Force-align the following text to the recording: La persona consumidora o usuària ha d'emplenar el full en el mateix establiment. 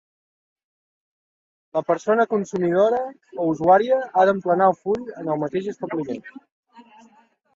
La 1.77 1.83
persona 1.89 2.25
consumidora 2.31 3.01
o 3.43 3.45
usuària 3.51 3.99
ha 4.21 4.25
d'emplenar 4.29 4.69
el 4.73 4.81
full 4.85 5.05
en 5.25 5.29
el 5.35 5.39
mateix 5.43 5.69
establiment. 5.75 6.25